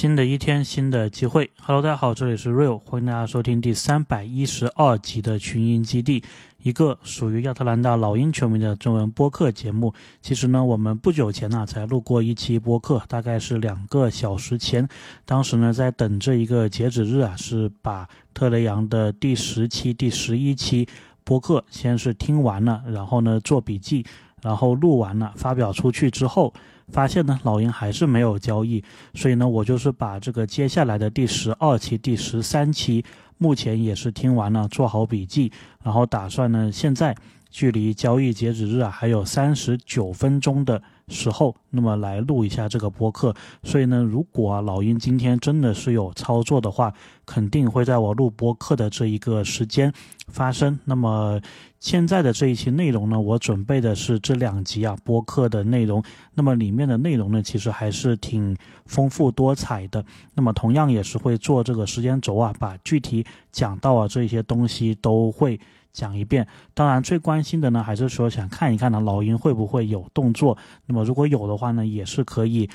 [0.00, 1.50] 新的一天，新的机会。
[1.60, 6.24] Hello，大家好，这里是 Real，欢迎大家收听第三百一十二集的群英基地，
[6.62, 9.92] 一个属于亚特兰大老鹰球迷的中文播客节目。
[10.22, 14.88] 其实呢，我们不久前呢才录过一期播客，大概是两个小时前。
[15.26, 20.88] 当时呢，在等这一个截止日啊，是把特雷杨的第十期、第十一期
[21.24, 24.06] 播客先是听完了，然后呢做笔记，
[24.40, 26.54] 然后录完了发表出去之后。
[26.92, 28.82] 发现呢，老鹰还是没有交易，
[29.14, 33.04] 所以呢，我就是把这个接下来的第十二期、第十三期，
[33.38, 35.50] 目前也是听完了，做好笔记，
[35.82, 37.16] 然后打算呢，现在
[37.50, 40.82] 距离交易截止日啊还有三十九分钟的。
[41.12, 43.34] 时候，那么来录一下这个播客。
[43.64, 46.94] 所以呢，如果啊老鹰今天真的是有操作的话，
[47.26, 49.92] 肯定会在我录播客的这一个时间
[50.28, 50.78] 发生。
[50.84, 51.40] 那么
[51.80, 56.02] 现在的这一期内容呢，我准备的是这两集啊播客的内容。
[56.34, 60.04] 那么里面的内容呢，其实还是挺丰富多彩的。
[60.34, 65.58] 那么同样也是会做这个时间轴啊，把具体讲到啊这些东西都会。
[65.92, 70.56] 讲一遍，当然最关心的呢，还是说想看一看呢，老鹰会不会有动作。
[70.86, 72.70] 那么如果有的话呢，也是可以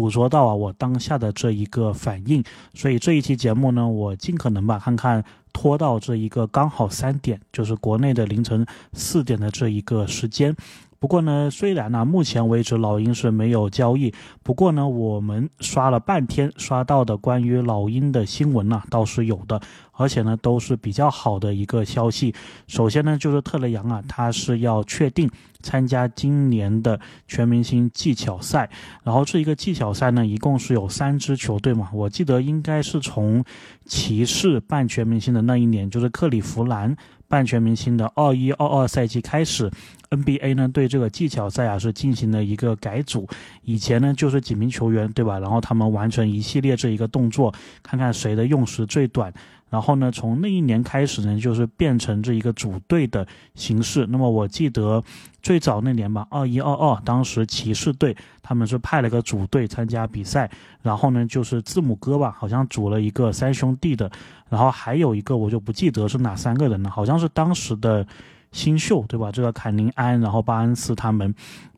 [0.00, 2.42] 捕捉到啊我当下的这一个反应。
[2.72, 10.56] 所以这一期节目呢，我尽可能吧，看看拖到这一个刚好三点，就是国内的凌晨四点的这一个时间。
[11.00, 14.12] 不过呢，虽然呢，目前为止老鹰是没有交易，
[14.42, 19.58] 不过呢，我们刷了半天，刷到的关于老鹰的新闻呢，倒是有的，
[19.92, 22.34] 而且呢，都是比较好的一个消息。
[22.66, 25.30] 首先呢，就是特雷杨啊，他是要确定
[25.62, 28.68] 参加今年的全明星技巧赛，
[29.02, 33.42] 然后这一个技巧赛呢，一共是有三支球队嘛，我记得应该是从
[33.86, 36.94] 骑士办全明星的那一年，就是克利夫兰。
[37.30, 39.70] 半全明星的二一二二赛季开始
[40.10, 43.28] ，NBA 呢对这个技巧赛啊是进行了一个改组。
[43.62, 45.38] 以前呢就是几名球员对吧？
[45.38, 47.54] 然后他们完成一系列这一个动作，
[47.84, 49.32] 看看谁的用时最短。
[49.70, 54.06] 然后呢，从那一年开始呢，就是变成这一个组队的形式。
[54.10, 55.02] 那么我记得
[55.40, 60.50] 最早那年吧，二一二二，当时骑士队他们是派了个组队参加比赛。
[60.82, 64.10] 然后呢，就是字母哥吧，好像组了一个三兄弟的。
[64.48, 68.04] 然后还有一个我就不记得是哪三个人了，好像是当时的
[68.50, 69.30] 新秀对吧？
[69.30, 71.32] 这个坎宁安，然后巴恩斯他们。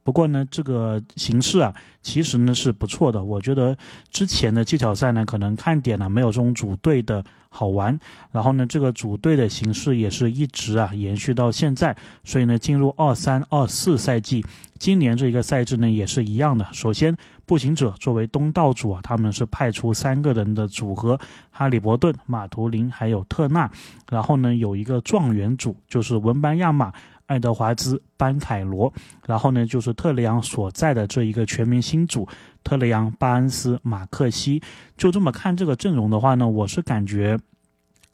[0.04, 3.22] 不过呢，这个形式啊，其实呢是不错的。
[3.22, 3.76] 我觉得
[4.10, 7.96] 之前的技巧赛呢，可能看点呢没有这种组队的好玩。
[8.32, 11.96] 然后呢，这个组队的形式也是一直啊延续到现在。
[12.24, 14.44] 所以呢，进入二三二四赛季，
[14.76, 16.66] 今年这一个赛制呢也是一样的。
[16.72, 21.16] 首先，步行者作为东道主啊，他们是派出三个人的组合：
[21.52, 23.70] 哈利伯顿、马图林还有特纳。
[24.10, 26.92] 然后呢，有一个状元组，就是文班亚马。
[27.32, 28.92] 爱德华兹、班凯罗，
[29.26, 32.28] 然后呢，就是特雷杨所在的这一个全明星组，
[32.62, 34.62] 特雷杨、巴恩斯、马克西，
[34.98, 37.38] 就这么看这个阵容的话呢，我是感觉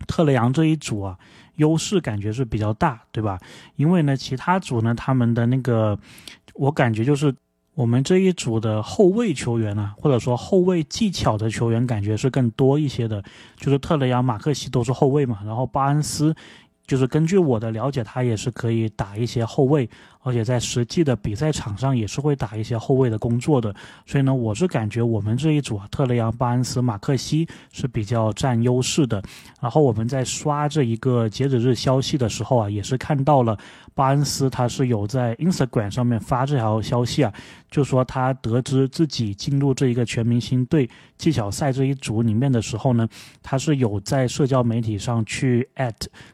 [0.07, 1.19] 特雷杨这一组啊，
[1.57, 3.41] 优势感觉是比较大，对吧？
[3.75, 5.99] 因为呢，其他组呢，他们的那个，
[6.55, 7.35] 我感觉就是
[7.75, 13.21] 我们这一组的后卫球员啊，或者说后卫技巧的球员，感觉是更多一些的，
[13.57, 16.33] 就是特雷杨、马克西都是后卫嘛，然后巴恩斯。
[16.89, 19.89] 就是根据我的了解，他也是可以打一些后卫。
[20.21, 23.75] 而且在实际的比赛场上也是会打一些后卫的工作的，
[24.07, 29.23] 所以呢，我是感觉我们这一组啊，特雷杨、巴恩斯、马克西是比较占优势的。
[29.61, 33.57] 然后我们在刷这一个截止日消息的时候啊，也是看到了
[33.95, 37.33] 巴恩斯他是有在 Instagram 上面发这条消息啊，
[37.71, 43.09] 就说他得知自己进入这一个全明星队技巧赛这一组里面的时候呢，
[43.43, 45.69] 他是有在社交媒体上去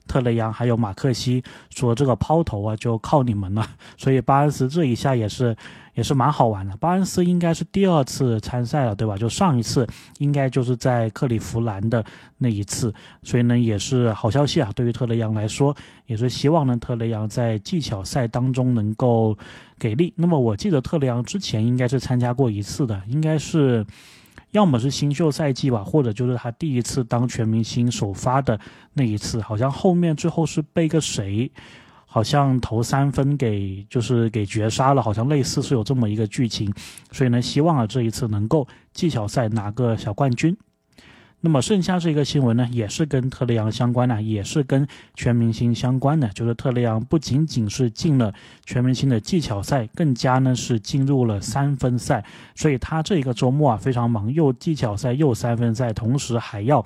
[0.06, 3.66] 特雷杨还有马克西说这个抛投啊就靠你们了。
[3.96, 5.56] 所以巴恩斯这一下也是，
[5.94, 6.76] 也是蛮好玩的。
[6.76, 9.16] 巴恩斯应该是第二次参赛了，对吧？
[9.16, 9.86] 就上一次
[10.18, 12.04] 应该就是在克利夫兰的
[12.38, 12.92] 那一次。
[13.22, 14.70] 所以呢，也是好消息啊。
[14.74, 15.74] 对于特雷杨来说，
[16.06, 19.36] 也是希望呢特雷杨在技巧赛当中能够
[19.78, 20.12] 给力。
[20.16, 23.86] 那么我记得特雷杨之前应该是参加过一次的，应该是
[24.50, 28.58] 要么是新秀赛季吧，或者就是他第一次当全明星首发的
[28.92, 29.40] 那一次。
[29.40, 31.50] 好像后面最后是被个谁。
[32.14, 36.72] 好像投三分给就是给绝杀了，好像类似是有这么一个剧情，
[37.10, 40.56] 所以呢，希望啊这一次能够技巧赛拿个小冠军。
[41.40, 48.32] 那么剩下这个新闻呢，也是跟特雷杨相关的，也是跟全明星相关的，就是特雷杨不仅仅是进了
[48.64, 52.24] 全明星的技巧赛，更加呢是进入了三分赛，
[52.54, 56.84] 所以他这一个周末啊非常忙，又技巧赛又三分赛，同时还要。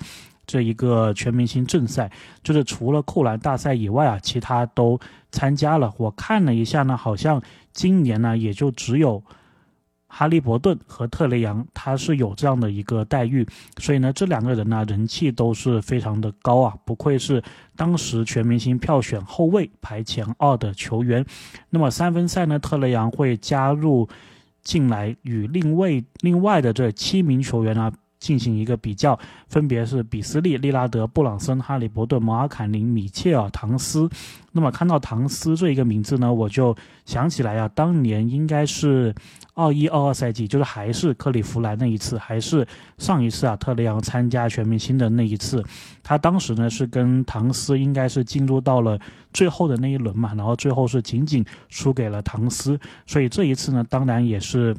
[0.51, 2.11] 这一个全明星正赛，
[2.41, 4.99] 就是除了扣篮大赛以外啊，其他都
[5.31, 5.93] 参加了。
[5.97, 7.41] 我看了一下呢，好像
[7.71, 9.23] 今年呢也就只有
[10.07, 13.47] 哈利伯顿和特雷杨，他是有这样的一个待遇，
[13.77, 17.43] 所以呢，这两个人呢人气都是非常的高啊，不愧是
[17.75, 21.25] 当时全明星票选后卫排前二的球员。
[21.69, 24.09] 那么三分赛呢，特雷杨会加入
[24.63, 27.91] 进来，与另外另外的这七名球员呢。
[28.19, 29.17] 进行一个比较，
[29.47, 34.09] 分别是比斯利、利拉德、布朗森、哈利伯顿、摩尔坎宁、米切尔、唐斯。
[34.51, 36.75] 那么看到唐斯这一个名字呢，我就
[37.05, 39.13] 想起来啊，当年应该是
[39.53, 42.67] 二一二二赛季，就是还是克里夫兰那一次，还是
[42.97, 45.63] 上一次啊，特雷杨参加全明星的那一次，
[46.03, 48.99] 他当时呢是跟唐斯应该是进入到了
[49.31, 54.75] 最后的那一轮嘛，然后最后是仅仅输给了唐斯，所以这一次呢，当然也是。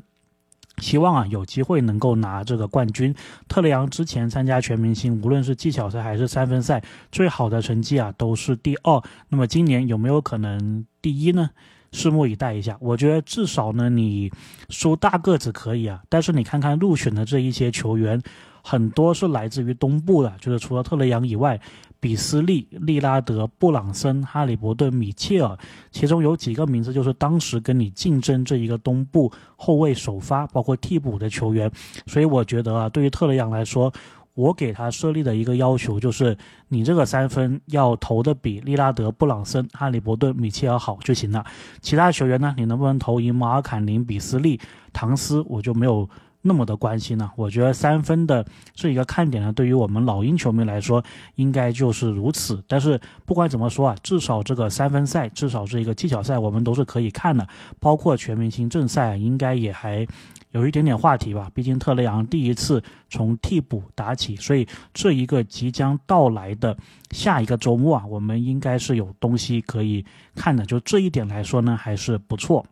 [0.81, 3.15] 希望啊有机会能够拿这个冠军。
[3.49, 6.83] 特雷杨之前参加全明星，无论是技巧赛还是三分赛，
[7.13, 9.01] 最好的成绩啊都是第二。
[9.29, 11.51] 那么今年有没有可能第一呢？
[11.93, 12.77] 拭目以待一下。
[12.81, 14.33] 我觉得至少呢，你
[14.69, 18.23] 输大个子可以啊，但是你看看入选的这一些球员，
[18.63, 21.61] 很多是来自于东部的，就是除了特雷杨以外。
[22.01, 25.57] 比斯利、利拉德、布朗森、哈利伯顿、米切尔，
[25.91, 31.71] 其中有几个名字就是当时跟你竞争这一个东部后卫首发，包括替补的球员。
[32.07, 33.93] 所以我觉得啊，对于特雷杨来说，
[34.33, 36.37] 我给他设立的一个要求就是，
[36.69, 41.45] 你这个三分要投的比利拉德、布朗森、哈利伯顿、米切尔好就行了。
[41.83, 44.59] 其他球员呢，你能不能投赢马尔坎宁、比斯利、
[44.93, 46.09] 唐斯，我就没有。
[46.43, 47.31] 那么的关心呢？
[47.37, 48.45] 我觉得三分的
[48.75, 51.05] 这一个看点呢，对于我们老鹰球迷来说，
[51.35, 52.63] 应该就是如此。
[52.67, 57.47] 但是不管怎么说啊，至少这个三分赛，至少这一个技巧赛，我们都是可以看的。
[57.79, 60.07] 包括全明星正赛，应该也还
[60.53, 61.51] 有一点点话题吧。
[61.55, 66.75] 毕竟特雷杨第一次从替补打起，所以这一个即将到来的
[67.11, 70.05] 下一个周末啊，我们应该是有东西可以
[70.35, 70.65] 看的。
[70.65, 72.65] 就这一点来说呢，还是不错。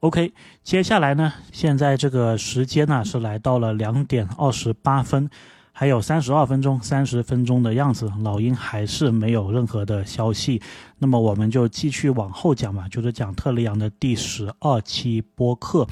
[0.00, 5.28] OK，接下来呢，现在这个时间呢是来到了两点二十八分。
[5.72, 10.60] 还有三十二分钟、三十分钟的样子，老鹰还是没有任何的消息。
[10.98, 15.86] 那么我们就继续往后讲吧，就是讲特雷杨的第十二期播客。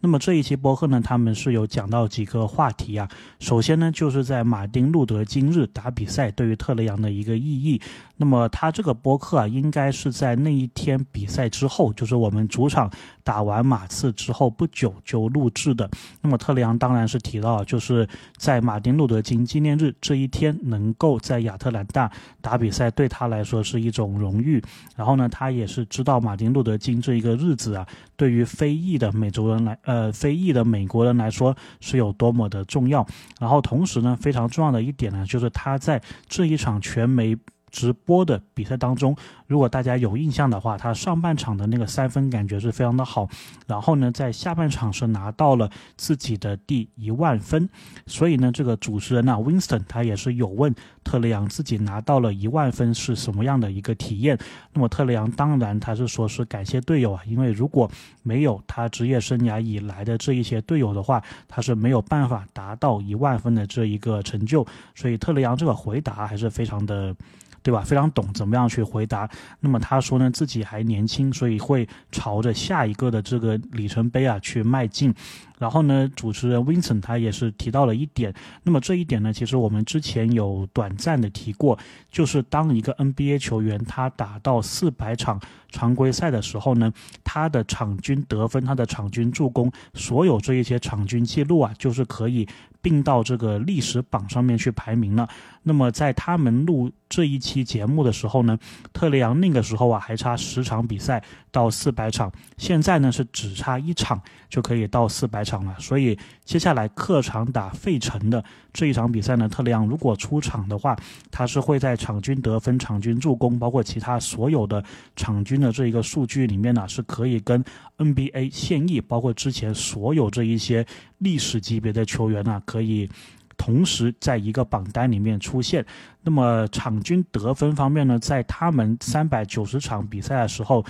[0.00, 3.08] 那么这一期播客呢，他们是有讲到几个话题啊。
[3.38, 7.80] 首先呢，就是在马丁路德今日打比赛对于特雷杨的一个意义。
[8.16, 12.90] 那么他这个播客啊，应该是在那一天比赛之后，就是我们主场
[13.24, 15.90] 打完马刺之后不久就录制的。
[16.20, 19.42] 那么特雷杨当然是提到，就是在马丁路德金。
[19.52, 22.10] 纪念日这一天能够在亚特兰大
[22.40, 24.51] 打比赛，对他来说是一种荣誉。
[24.96, 33.06] 然后呢，他也是知道马丁路德金这一个日子啊，对于非裔的美洲人来，呃，非裔的美国人来说是有多么的重要。
[33.38, 37.36] 然后同时呢，非常重要的一点呢，就是他在这一场全媒。
[37.72, 39.16] 直播的比赛当中，
[39.46, 43.28] 如果大家有印象的话，他上半场的那个三分感觉是非常的好，
[43.66, 47.68] 然后呢，在下半场是拿到了自己的第一万分，
[48.06, 50.72] 所以呢，这个主持人呢，Winston 他也是有问
[51.02, 54.38] 特雷杨自己拿到了一万分是什么样的一个体验，
[54.72, 57.90] 那么特雷杨当然他是说是感谢队友啊，因为如果
[58.22, 67.16] 没有他职业生涯以来的这一些队友的话，他是没有办法达到一万分的这一个成就，所以特雷杨这个回答还是非常的。
[67.62, 67.80] 对吧？
[67.80, 69.28] 非常懂怎么样去回答。
[69.60, 75.14] 那么他说呢，自己还年轻，所以会朝着下一个的这个里程碑啊去迈进。
[75.62, 78.34] 然后呢，主持人 Vincent 他也是提到了一点。
[78.64, 81.78] 那么这一点呢，其实我们之前有短暂的提过，
[82.10, 85.40] 就是当一个 NBA 球员他打到四百场
[85.70, 86.92] 常规赛的时候呢，
[87.22, 92.48] 他的场均得分、他的场均助攻，所有这一些场均记录啊，就是可以。
[92.84, 95.28] 并到这个历史榜上面去排名了。
[95.62, 98.58] 那么在他们录这一期节目的时候呢，
[98.92, 105.74] 特雷杨那个时候啊还差十场比赛到四百场，现在呢是只差一场就可以到四百场了。
[105.80, 110.96] 所以接下来客场打费城的这一场比赛呢，特雷昂如果出场的话，
[111.30, 114.82] 他是会在场均得分、场均助攻，包括其他所有的
[115.16, 117.64] 场均的这一个数据里面呢，是可以跟
[117.98, 120.86] NBA 现役，包括之前所有这一些
[121.18, 122.62] 历史级别的球员呢。
[122.64, 123.10] 可以
[123.56, 125.84] 同时在一个榜单里面出现。
[126.22, 130.84] 那么场均得分方面呢，在他们三百九十场比赛的时候。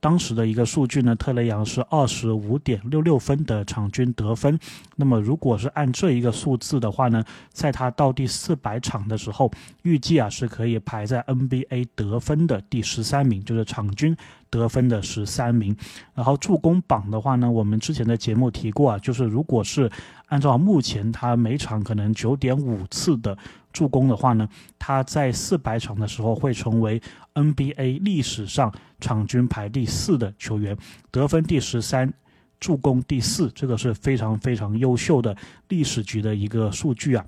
[0.00, 4.58] 当时的一个数据呢，特雷杨是二十五点六六分的场均得分。
[4.96, 9.50] 那么如果是按这一个数字的话呢，在他到第四百场的时候，
[9.82, 14.16] 预计啊是可以排在 NBA 得分的第十三名，就是场均
[14.50, 15.76] 得分的十三名。
[16.14, 19.90] 然后助攻榜的话呢，我们之前的节目提过啊，就是如果是
[20.26, 23.36] 按照目前他每场可能九点五次的。
[23.76, 26.98] 助攻的话呢，他在四百场的时候会成为
[27.34, 30.74] NBA 历史上场均排第四的球员，
[31.10, 32.10] 得分第十三，
[32.58, 35.36] 助攻第四，这个是非常非常优秀的
[35.68, 37.26] 历史级的一个数据啊。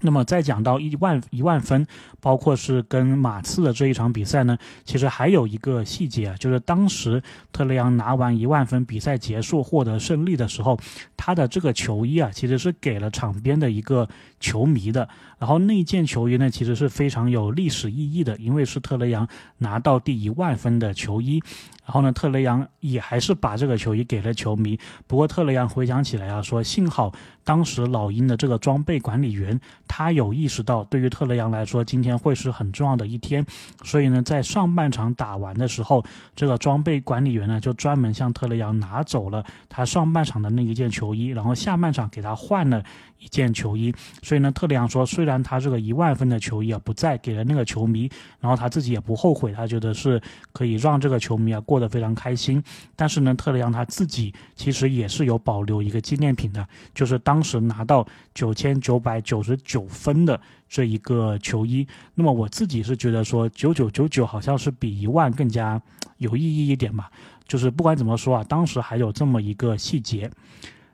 [0.00, 1.86] 那么再讲到一万一万分，
[2.20, 10.78] 包括是跟马刺的这一场比赛呢，其实还有一个细节啊，就是当时特雷杨拿完一万分，比赛结束获得胜利的时候，
[11.16, 15.08] 他的这个球衣啊，其实是给了场边的一个球迷的。
[15.38, 19.28] 然后那件球衣呢，其实是非常有历史意义的，因为是特雷杨
[19.58, 21.42] 拿到第一万分的球衣。
[21.84, 24.78] 然后呢，特雷杨也还是把这个球衣给了球迷。
[25.06, 27.14] 不过特雷杨回想起来啊，说幸好
[27.48, 33.42] 当时老鹰的这个装备管理员他有意识到，对于特雷杨来说，今天会是很重要的一天。
[33.82, 36.04] 所以呢，在上半场打完的时候，
[36.36, 42.84] 这个装备管理员呢就专门向特雷杨拿走了他上半场的那一件球衣，然后下半场给他换了
[43.18, 43.94] 一件球衣。
[44.22, 50.20] 所以呢，特雷杨说，虽然他这个一万分的球衣啊不在给了那个球迷，然后他自己也不后悔，他觉得是
[50.52, 51.78] 可以让这个球迷啊过。
[51.78, 52.60] 得非常开心，
[52.96, 58.04] 但是呢，特雷杨他自己其实也是有保留一个纪念品的，就是当当时拿到
[58.34, 61.86] 九千九百九十九分的这一个球衣。
[62.16, 65.80] 那么我自己是觉得说九九九九好像是比一万更加
[66.16, 67.08] 有意义一点吧。
[67.46, 70.28] 就是不管怎么说啊，当时还有这么一个细节。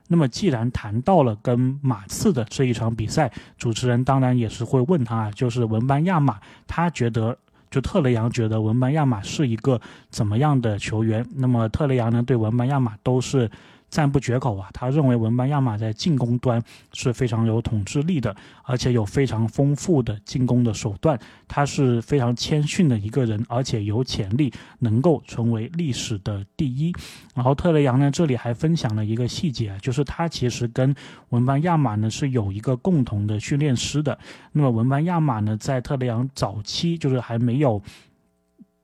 [0.07, 7.35] 那么既然谈到了跟马刺的这一场比赛，主持人当然也是会问他啊，就是文班亚马，他觉得。
[7.71, 11.25] 就特雷杨觉得文班亚马是一个怎么样的球员？
[11.35, 13.49] 那么特雷杨呢，对文班亚马都是。
[13.95, 14.69] 赞不绝口啊！
[14.73, 16.61] 他认为文班亚马在进攻端
[16.91, 21.17] 是非常有统治力的，而且有非常丰富的进攻的手段。
[21.47, 26.93] 他是非常谦逊的一个人，而且有潜力能够成为历史的第一。
[27.33, 30.93] 然后特雷杨呢，这里还分享了一个细节，就是他其实跟
[31.29, 34.19] 文班亚马呢是有一个共同的训练师的。
[34.51, 37.81] 那么文班亚马呢，在特雷杨早期就是还没有。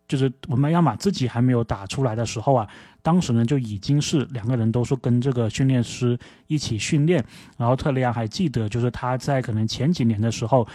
[0.07, 2.67] 就是文班亚马自己还没有打出来的时候啊，
[3.01, 6.17] 当时呢就已经是两个人都是跟这个训练师
[6.47, 7.23] 一起训练，
[7.57, 10.67] 然后特雷杨还记得，就是他在可能前几年的时候。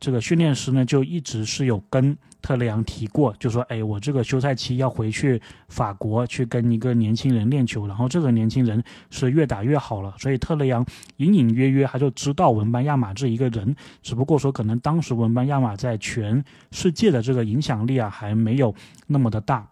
[0.00, 10.84] 这个训练师呢，就一直是有跟特雷杨提过，就说：“哎，我这个休赛期要回去法国去跟一个年轻人练球，然后这个年轻人是越打越好了。”所以特雷杨
[11.18, 18.74] 隐隐约约他就知道文班亚马这一个人，只不过说可能当时文班亚马在全世界的这个影响力啊还没有
[19.06, 19.66] 那么的大，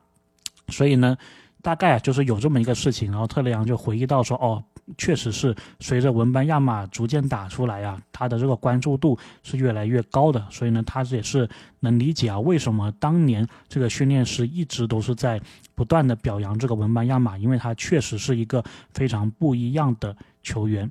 [0.68, 1.14] 所以呢，
[1.62, 4.62] 大概啊就是有这么一个事情，然后特雷杨就回忆到说：“哦。”
[4.98, 15.40] 确实是随着文班亚马逐渐打出来啊，他的这个关注度是越来越高的，所以呢，他也是能理解啊，为什么当年这个训练师一直都是在
[15.76, 20.90] 不断的表扬这个文班亚马，因为他确实是一个非常不一样的球员。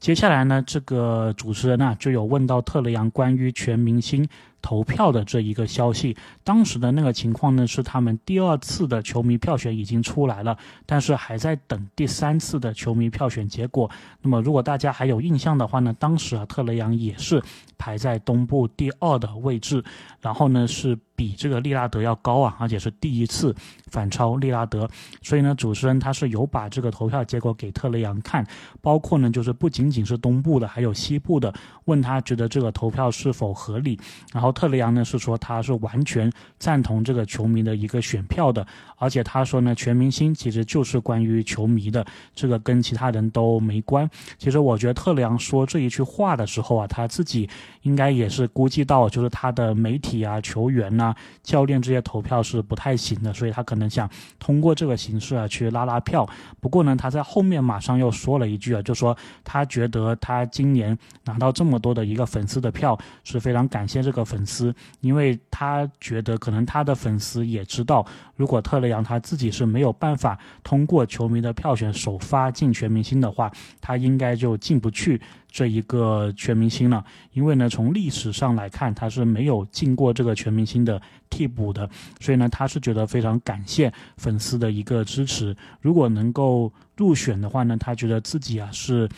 [0.00, 4.28] 接下来呢，这个主持人呢就有问到特雷杨关于全明星。
[4.62, 13.90] 投票的这一个消息，当时的那个情况呢，是他们第二次的球迷票选已经出来了，但是还在等第三次的球迷票选结果。
[14.22, 17.42] 那么，如果大家还有印象的话呢，当时啊，特雷杨也是
[17.76, 19.84] 排在东部第二的位置，
[20.20, 23.54] 然后呢是比这个利拉德要高啊，而且是第一次
[23.92, 24.88] 反超利拉德。
[25.22, 28.44] 所以呢，主持人他是有把这个投票结果给特雷杨看，
[28.80, 31.52] 包括呢就是不仅仅是东部的，还有西部的，
[31.84, 34.00] 问他觉得这个投票是否合理，
[34.32, 34.50] 然后。
[34.62, 38.64] 特雷杨呢是说他是完全赞同这个球迷的一个选票的，
[38.96, 44.08] 而且他说呢，全明星其实就是关于球迷的，这个跟其他人都没关。
[44.38, 47.50] 其实我觉得特雷杨说这一句话的时候啊，他自己
[47.82, 54.06] 应该也是估计到，就是他的媒体啊、球员呐、教练这些投票是不太行的，所以他可能想
[54.38, 56.28] 通过这个形式啊去拉拉票。
[56.60, 64.42] 不过呢，他在后面马上又说了一句啊，就说他觉得他今年拿到这么多的一个粉丝的票是非常感谢这个粉。
[64.44, 75.20] 丝，因为他觉得可能他的粉丝也知道，如果特雷杨他自己是没有办法通过球迷的票选首发进全明星的话，他应该就进不去
[75.52, 77.04] 这一个全明星了。
[77.32, 85.54] 因为呢，从历史上来看，他是没有进过这个全明星的替补的，所以呢，他是觉得非常感谢粉丝的一个支持。
[85.80, 89.08] 如果能够入选的话呢，他觉得自己啊是。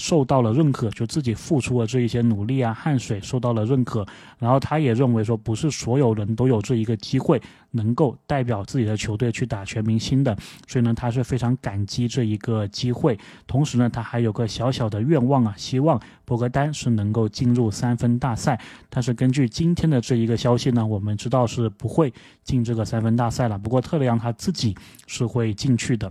[0.00, 4.06] 受到了认可，就自己付出的这一些努力啊、汗水受到了认可，
[4.38, 7.40] 然后他也认为说，不是所有人都有这一个机会
[7.72, 10.34] 能够代表自己的球队去打全明星的，
[10.66, 13.18] 所以呢，他是非常感激这一个机会。
[13.46, 18.58] 同时呢，他还有个小小的愿望啊，希望博格丹是能够进入三分大赛。
[18.88, 22.10] 但是根据今天的这一个消息呢，我们知道是不会
[22.42, 23.58] 进这个三分大赛了。
[23.58, 24.74] 不过特雷杨他自己
[25.06, 26.10] 是会进去的。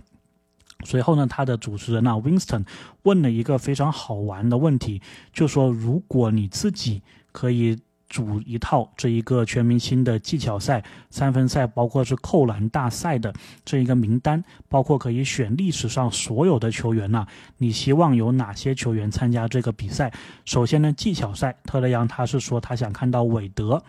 [0.84, 2.64] 随后呢，他的主持人啊，Winston
[3.02, 5.00] 问了一个非常好玩的问题，
[5.32, 13.32] 就说：如果你自己可以组一套这一个全明星的技巧赛、三分赛，包括是扣篮大赛的
[13.64, 17.24] 这一个名单，包括可以选历史上所有的球员呐。
[17.58, 20.12] 你希望有哪些球员参加这个比赛？
[20.44, 23.80] 首先呢，技巧赛，特雷杨他是说他想看到韦德、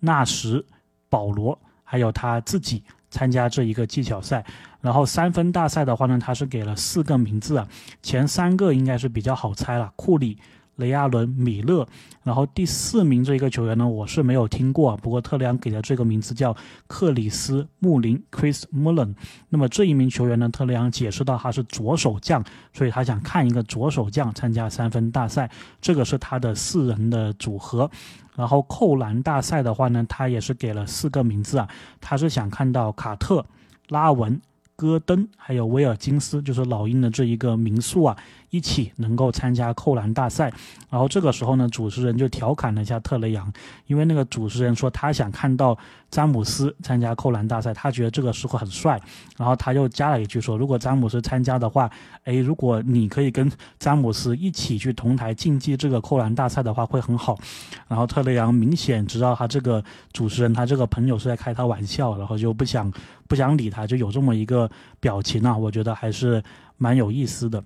[0.00, 0.64] 纳什、
[1.10, 2.82] 保罗，还有他自己
[3.16, 4.44] 参加这一个技巧赛。
[4.82, 7.66] 然后三分大赛的话呢，他是给了四个名字啊，
[8.02, 10.38] 前三个应该是比较好猜了，库里。
[10.76, 11.86] 雷亚伦、米勒，
[12.22, 16.56] 然后第四名这一个球员呢，我是没有听过，不过特雷杨给的这个名字叫
[16.86, 19.14] 克里斯·穆林 （Chris Mullin）。
[19.48, 27.90] 那么这一名球员呢，特雷杨解释到他是左手将，所以他想看一个左手将参加三分大赛，这个是他的四人的组合。
[28.34, 31.68] 然后扣篮大赛的话呢，他也是给了四个名字啊，
[32.00, 33.44] 他是想看到卡特、
[33.88, 34.40] 拉文。
[34.78, 38.14] 戈登还有威尔金斯，就是老鹰的这一个民宿啊，
[38.56, 40.52] 一起能够参加扣篮大赛。
[40.88, 43.52] 然后这个时候呢，主持人就调侃了一下特雷杨，
[43.86, 45.76] 因为那个主持人说他想看到
[46.10, 49.00] 詹姆斯参加扣篮大赛，他觉得这个时候很帅。
[49.36, 51.90] 然后他又加了一句说，如果詹姆斯参加的话，
[52.24, 57.38] 哎，如果你可以跟詹姆斯一起去同台竞技这个扣篮大赛的话，会很好。
[57.86, 62.90] 然后特雷杨明显知道他这个主持人他这个朋友是在开他玩笑，然后就不想。
[63.28, 64.70] 不想理他，就有这么一个
[65.00, 66.40] 表情啊，我觉得还是
[66.76, 67.60] 蛮有意思的。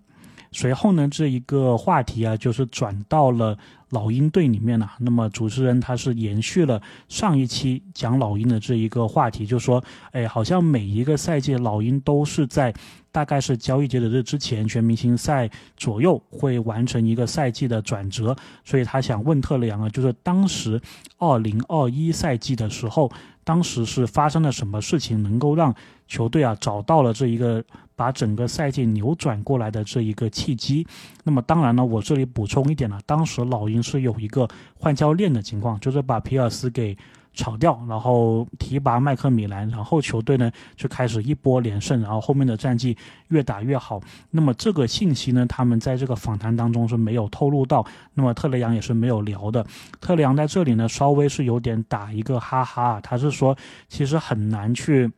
[0.52, 3.56] 随后呢，这一个话题啊，就是转到了
[3.90, 4.90] 老鹰队里面了。
[4.98, 12.74] 那么主持人他是延续了上一期讲老鹰的这一个话题，就说，哎，好像每一个赛季老鹰都是在
[13.12, 18.36] 大概是交易截止日之前，全明星赛左右会完成一个赛季的转折。
[18.64, 20.80] 所以他想问特雷杨啊，就是当时
[21.18, 23.10] 二零二一赛季的时候。
[23.42, 25.74] 当时是发生了什么事情，能够让
[26.10, 27.64] 球队啊找到了这一个
[27.96, 30.86] 把整个赛季扭转过来的这一个契机？
[31.24, 34.46] 那么当然呢，我这里补充一点了，当时老鹰是有一个
[34.78, 36.94] 换教练的情况，就是把皮尔斯给。
[37.32, 42.94] 炒掉，然后提拔麦克米兰，然后球队呢就开始一波连胜，然后后面的战绩
[43.28, 44.00] 越打越好。
[44.32, 49.64] 那么这个信息呢，他们在这个访谈当中是没有透露到，那么特雷杨也是没有聊的。
[50.00, 53.56] 特雷杨在这里呢，稍微是有点打一个哈哈，他是说
[53.88, 55.08] 其实很难去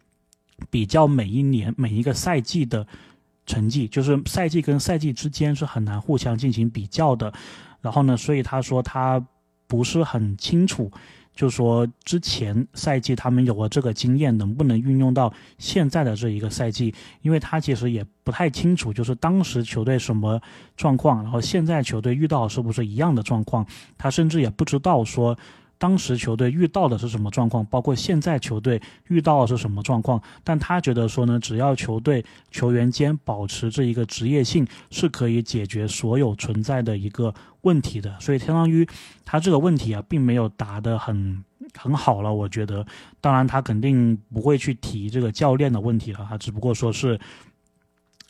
[0.71, 2.87] 比较每一年每一个赛季的
[3.47, 7.33] 成绩，就是赛季跟赛季之间是很难互相进行比较的。
[7.81, 9.25] 然后呢，所以他说他
[9.67, 10.91] 不是很清楚。
[11.35, 16.95] 就说之前赛季他们有了这个经验，能不能运用到现在的这一个赛季？
[17.23, 20.41] 因为他其实也不太清楚，就是当时球队什么
[20.77, 23.67] 状况，然后现在球队遇到是不是一样的状况？
[23.97, 25.37] 他甚至也不知道说。
[25.83, 27.67] 当时球队遇到的是什么状况？
[27.67, 30.23] 包括现在球队遇到的是什么状况？
[30.45, 38.17] 但他觉得说呢，只要球队球员间保持这一个职业性，是可以解决所有存在的一个问题的。
[38.21, 38.87] 所以相当于
[39.25, 41.43] 他这个问题啊，并没有答得很
[41.77, 42.33] 很好了。
[42.33, 42.87] 我觉得，
[43.21, 47.19] 当然他肯定不会去提这个教练的问题了，他只不过说是。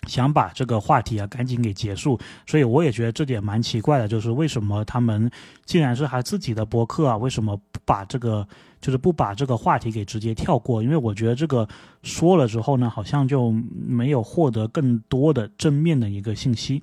[0.09, 5.31] 想把这个话题啊赶紧给结束，所以我也觉得这点蛮奇怪的，就是为什么他们
[5.65, 8.47] 既然是他自己的博客啊，为什么不把这个
[8.81, 10.83] 就是不把这个话题给直接跳过？
[10.83, 11.69] 因为我觉得这个
[12.03, 16.83] 说了之后呢，好像就没有获得更多的正面的一个信息。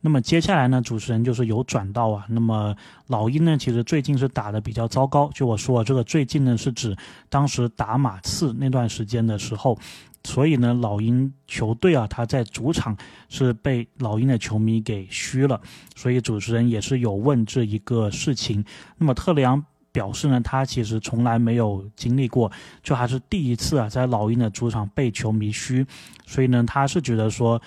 [0.00, 2.74] 那么接下来呢，主持人就是有转到啊，那么
[3.06, 5.30] 老鹰呢，其实最近是打的比较糟糕。
[5.32, 6.96] 就我说这个最近呢，是指
[7.28, 9.78] 当时打马刺那段时间的时候。
[10.26, 12.96] 所以呢，老鹰球队啊，他在主场
[13.28, 15.60] 是被老鹰的球迷给嘘了。
[15.94, 18.64] 所以主持人也是有问这一个事情。
[18.98, 22.50] 那么特雷昂表示呢，他其实从来没有经历过，
[22.82, 25.86] 就还是第一次啊，在老鹰的主场被球迷嘘。
[26.26, 27.62] 所以呢，他是觉得说。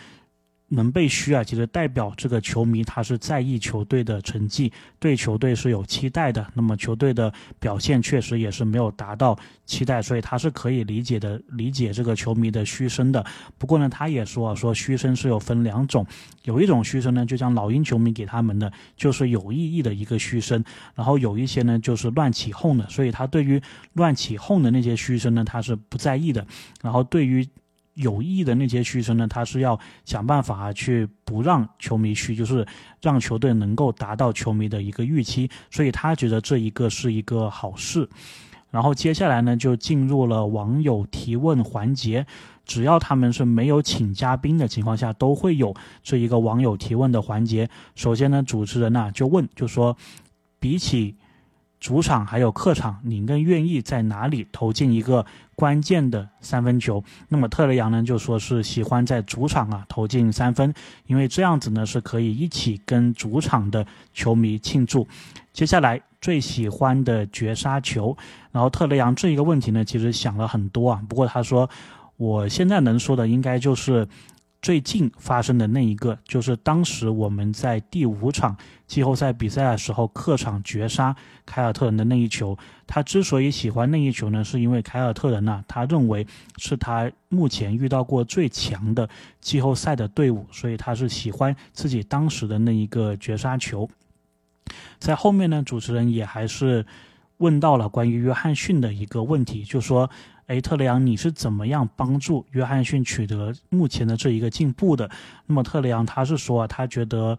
[0.69, 6.45] 能被嘘啊，其实代表这个球迷他是在意球队的成绩，对球队是有期待的。
[6.53, 13.25] 那么球队的表现确实也是没有达到期待，所以他是可以理解的，理解这个球迷的嘘声的。
[13.57, 16.05] 不过呢，他也说啊说嘘声是有分两种，
[16.43, 23.61] 有一种嘘声呢，就像老鹰球迷给他们的，就是有意义的一个嘘声，然后有一些呢就是乱起哄的，所以他对于
[23.93, 26.45] 乱起哄的那些嘘声呢，他是不在意的。
[26.81, 27.47] 然后对于
[27.95, 32.65] 有意的那些嘘声呢，他是要想办法去不让球迷嘘，就是
[33.01, 38.07] 让球队能够达到球迷的一个预期，所以他觉得这一个是一个好事。
[38.71, 42.25] 然后接下来呢，就进入了网友提问环节，
[42.65, 47.67] 只要他们是没有请嘉宾的情况下，都会有这一个网友提问的环节。
[47.95, 49.97] 首先呢，主持人呢就问，就说
[50.59, 51.15] 比起
[51.79, 57.03] 主场还有客场，你更愿意在哪里投进一个关键的三分球？
[57.29, 60.73] 那么特雷杨呢，就说是喜欢在主场啊投进三分，
[61.07, 65.07] 因为这样子呢是可以一起跟主场的球迷庆祝。
[65.53, 68.15] 接下来最喜欢的绝杀球，
[68.51, 71.69] 然后特雷杨这一个问题呢，其实想了很多啊，不过他说
[72.17, 74.07] 我现在能说的应该就是。
[74.61, 82.57] 最近发生的那一个，就是当时我们在第五场季后赛比赛的时候，客场绝杀凯尔特人的那一球。
[82.85, 89.07] 他之所以喜欢那一球呢，是因为凯尔特人呢，他认为是他目前遇到过最强的
[89.39, 93.89] 季后赛的队伍，所以他是喜欢自己当时的那一个绝杀球。
[94.99, 96.85] 在后面呢，主持人也还是
[97.39, 100.09] 问到了关于约翰逊的一个问题，就说。
[100.49, 105.07] 哎，特雷杨，你是怎么样帮助约翰逊取得目前的这一个进步的？
[105.45, 107.37] 那么特雷杨他是说，他觉得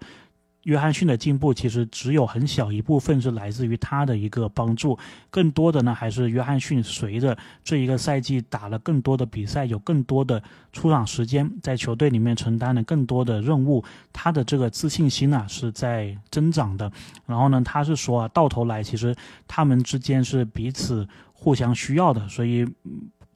[0.65, 4.99] 约翰逊的进步其实只有很小一部分是来自于他的一个帮助，
[5.31, 10.43] 更多的呢还是约翰逊随着这一个赛季打了更多的比赛，有更多的
[10.73, 16.91] 出场时间，在球队里面承担了更多的任务，他的这个自信心呢是在增长的。
[17.27, 19.15] 然后呢，他是说啊，到头来其实
[19.49, 21.07] 他们之间是彼此。
[21.43, 22.69] 互相需要的，所以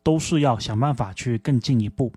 [0.03, 2.13] 都是要想办法去更进一步。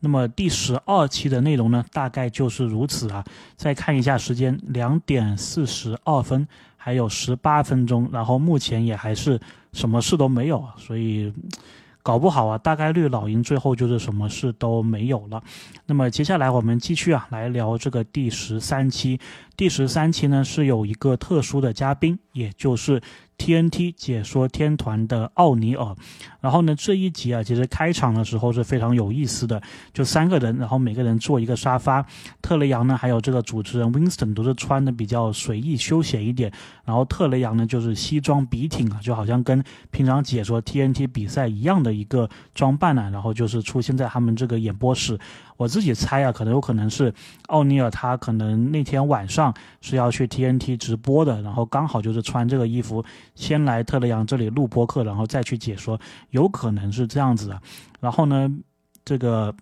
[0.00, 3.24] 那么第十二期的内容呢，大概就是如此啊。
[3.56, 9.40] 再看一下时间，两点四十二分，还有十八分钟，然后目前也还是
[9.72, 11.32] 什么事都没有，所以。
[12.02, 15.42] 搞不好啊，大概率老鹰最后就是什么事都没有了。
[15.84, 19.20] 那么接下来我们继续啊，来聊这个第十三期。
[19.54, 22.98] 第十三期呢是有一个特殊的嘉宾，也就是
[23.40, 25.96] TNT 解说天团的奥尼尔。
[26.40, 29.60] 然后呢这一集啊，其实开场的时候是非常有意思的，
[29.94, 32.04] 就三个人，然后每个人坐一个沙发。
[32.42, 36.52] 特雷杨呢，还有这个主持人 Winston 都是穿的比较随意休闲一点。
[36.84, 43.08] 然后特雷杨呢就是西装笔挺啊，就好像跟平常解说 TNT 比赛一样的一个装扮呢。
[43.10, 45.18] 然后就是出现在他们这个演播室。
[45.60, 47.12] 我自己猜啊，可能有可能是
[47.48, 57.60] 奥尼尔他可能那天晚上是要去 TNT 直播的，然后刚好就是穿这个衣服先来特雷杨这里录播客，然后再去解说，有可能是这样子的。
[58.00, 58.50] 然后呢，
[59.04, 59.54] 这个。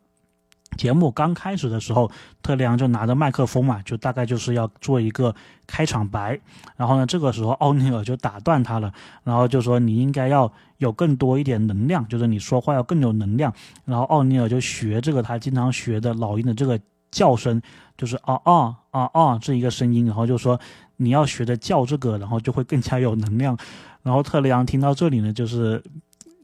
[0.76, 2.10] 节目刚开始的时候，
[2.42, 5.34] 特雷昂就拿着麦克风嘛，就大概就是要做一个
[5.66, 6.38] 开场白。
[6.76, 8.92] 然后呢，这个时候奥尼尔就打断他了，
[9.24, 13.52] 然后就说：“你应该要有更多一点能量，就是你说话要更有能量。”
[13.84, 16.78] 然后奥尼尔就学这个他经常学的老鹰的这个
[17.10, 17.60] 叫声，
[17.96, 20.60] 就是啊啊啊啊这一个声音，然后就说
[20.98, 23.58] ：“你要学着叫这个，然后就会更加有能量。”
[24.04, 25.82] 然后特雷昂听到这里呢，就是。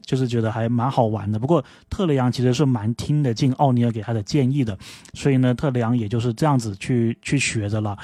[0.05, 4.77] 就是觉得还蛮好玩的，不过特雷杨其实是蛮听得进奥尼尔给他的建议的，
[5.13, 7.97] 所以呢，特雷杨也就是这样子去去学着了。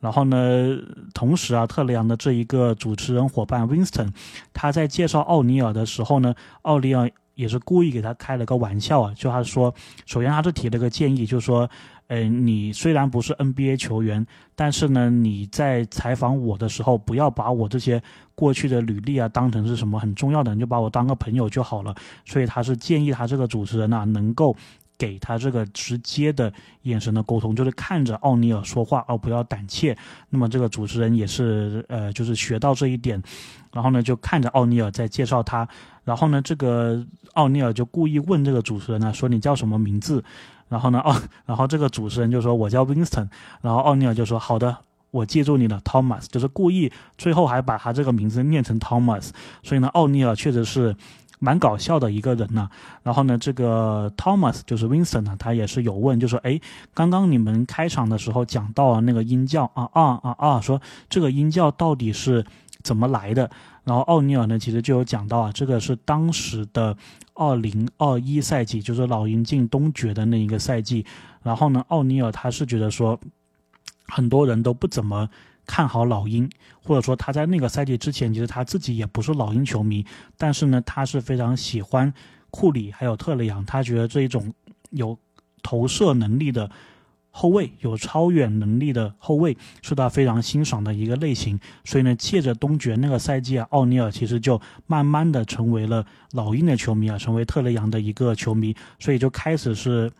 [0.00, 0.78] 然后呢，
[1.12, 4.12] 同时啊，特雷杨的这一个主持人伙伴 Winston，
[4.54, 9.74] 他在介绍奥尼尔的时候呢，奥尼尔也是故意给他开了个玩笑啊，就他说，
[10.06, 11.68] 首先他是提了个建议，就是说。
[12.08, 18.02] 呃，你虽然不是 NBA 球员，但是呢，你在采访我的时候，不要把我这些
[18.34, 21.94] 过去的履历啊当成是什么很重要的，你就把我当个朋友就好了。
[22.24, 24.56] 所以他是建议他这个主持人呢，能够
[24.96, 26.50] 给他这个直接的
[26.82, 29.96] 眼神的沟通，就是看着奥尼尔说话，而不要胆怯。
[30.30, 33.22] 那么这个主持人也是呃，就是学到这一点，
[33.70, 35.68] 然后呢，就看着奥尼尔在介绍他，
[36.04, 40.24] 然后呢，这个奥尼尔就故意问这个主持人呢，说你叫什么名字？
[40.68, 43.28] 然后呢，奥， 然后这个主持人就说：“我叫 Winston。”
[43.62, 44.76] 然后奥尼尔就说：“好的，
[45.10, 49.30] 我记住你了，Thomas。”就是故意最后还把他这个名字念成 Thomas。
[49.62, 50.94] 所以呢，奥尼尔确实是
[51.38, 52.68] 蛮搞笑的一个人呢。
[53.02, 56.60] 然后呢，这个 Thomas 就是 Winston 呢，他也是有问，就说：“哎，
[56.92, 62.44] 刚刚你们开场的时候讲到了那个音教啊啊啊啊，说这个音教到底是
[62.82, 63.50] 怎么来的？”
[63.88, 66.96] 然后奥尼尔呢，其实就有讲到啊，这个是当时的。
[67.40, 71.06] 二零二一赛季就是老鹰进东决的那一个赛季，
[71.40, 73.16] 然后呢，奥尼尔他是觉得说，
[74.08, 75.30] 很多人都不怎么
[75.64, 76.50] 看好老鹰，
[76.82, 80.04] 或者说他在那个赛季之前，其实他自己也不是老鹰球迷，
[80.36, 82.12] 但是呢，他是非常喜欢
[82.50, 84.52] 库里还有特雷杨，他觉得这一种
[84.90, 85.16] 有
[85.62, 86.68] 投射能力的。
[87.38, 100.10] 后卫有超远能力的后卫是他非常欣赏的一个类型，所以呢，借着东决那个赛季啊，奥尼尔其实就慢慢的成为了老鹰的球迷啊，成为特雷杨的一个球迷，所以就开始是，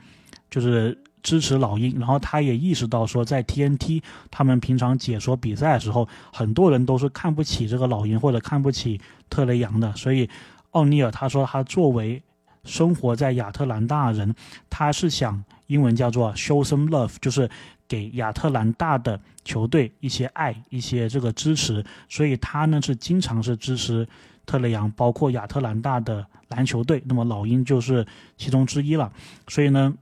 [0.48, 1.98] 就是支持老鹰。
[1.98, 4.00] 然后他也意识到说，在 TNT
[4.30, 10.30] 他们平常解说比赛的时候，很多人都是看不起这个老鹰或者看不起特雷杨的，所以
[10.70, 12.22] 奥尼尔他说他作为
[12.62, 14.32] 生活在亚特兰大人，
[14.70, 15.42] 他是想。
[15.68, 17.48] 英文叫做 show some love，就是
[17.86, 24.06] 给亚特兰大的球队一些爱，一些这个支持，所以他呢是经常是支持
[24.44, 27.02] 特雷杨，包括亚特兰大的篮球队。
[27.06, 29.10] 那么老鹰就是其中之一了。
[29.46, 29.94] 所以呢，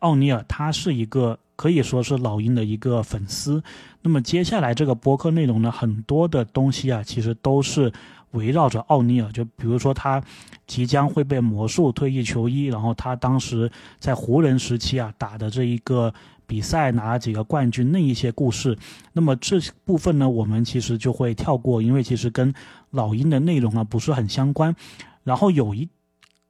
[0.00, 3.62] 奥尼尔他是一个可以说是老鹰的一个粉丝。
[4.02, 7.92] 那么接下来这个播客内容呢，很多的东西啊，其实都是。
[8.32, 10.22] 围绕着奥尼尔，就比如说他
[10.66, 16.12] 即将会被魔术退役球衣，然后他当时在湖人时期啊打的这一个
[16.46, 18.78] 比赛拿了几个冠军那一些故事，
[19.12, 22.52] 那么这部分呢，我们其实就会跳过，因为其实跟
[22.90, 24.74] 老鹰的内容啊不是很相关。
[25.24, 25.88] 然后有一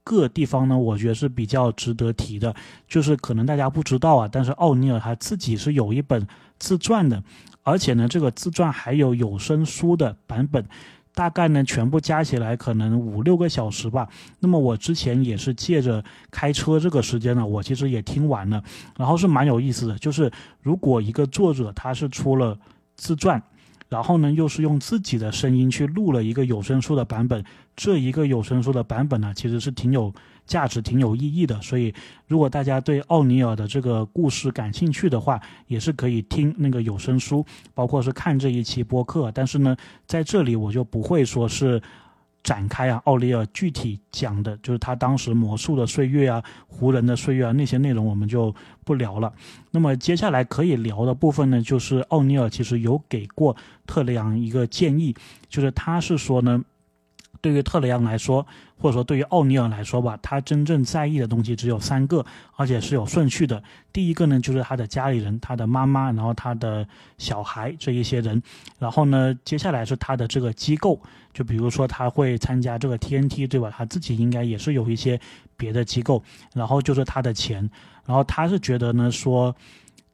[0.04, 2.54] 个地方呢，我觉得是比较值得提的，
[2.88, 6.26] 就是可能大家不知道啊，但是奥尼尔他自己是有一本
[6.58, 7.22] 自传的，
[7.62, 10.64] 而且呢，这个自传还有有声书的版本。
[11.14, 14.09] 大概呢，全部加起来可能五六个小时吧。
[14.38, 18.62] 那么我之前也是借着开车这个时间呢，我其实也听完了，
[18.96, 19.99] 然后是蛮有意思的。
[19.99, 20.31] 就是
[20.62, 22.59] 如果一个作者他是出了
[22.96, 23.42] 自传。
[23.88, 27.44] 然后呢，又是用自己的声音去录了一个有声书的版本。
[27.75, 30.14] 这一个有声书的版本呢，其实是挺有
[30.50, 31.54] 价值、挺有意义的。
[31.62, 31.94] 所以，
[32.26, 39.30] 如果大家对奥尼尔的这个故事感兴趣的话，也是可以听那个有声书，包括是看这一期播客。
[39.32, 41.80] 但是呢，在这里我就不会说是。
[42.42, 49.30] 展开啊，奥尼尔具体讲的就是他当时魔术的岁月啊，湖人的岁月啊，那些内容我们就不聊了。
[49.72, 53.54] 那么接下来可以聊的部分呢，就是奥尼尔其实有给过
[53.86, 55.14] 特雷杨一个建议，
[55.50, 56.64] 就是他是说呢。
[57.42, 58.46] 对于特雷杨来说，
[58.80, 62.24] 或者说对于奥尼尔来说吧，他真正在意的东西只有三个，
[62.56, 63.62] 而且是有顺序的。
[63.92, 66.86] 第一个呢，就是他的家里人，他的妈妈，然后他的
[67.18, 68.42] 小孩这一些人。
[68.78, 70.98] 然后呢，接下来是他的这个机构，
[71.34, 73.70] 就比如说他会参加这个 TNT，对吧？
[73.76, 75.20] 他自己应该也是有一些
[75.58, 76.22] 别的机构。
[76.54, 77.68] 然后就是他的钱。
[78.06, 79.54] 然后他是觉得呢，说